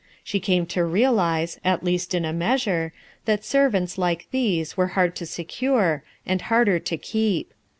She 0.23 0.39
came 0.39 0.65
to 0.65 0.83
realize, 0.83 1.59
at 1.63 1.83
least 1.83 2.15
in 2.15 2.25
a 2.25 2.33
measure, 2.33 2.91
that 3.25 3.45
servants 3.45 3.99
like 3.99 4.25
these 4.31 4.75
were 4.75 4.87
hard 4.97 5.15
to 5.17 5.27
secure, 5.27 6.01
and 6.25 6.41
harder 6.41 6.79
to 6.79 6.97
keep. 6.97 7.53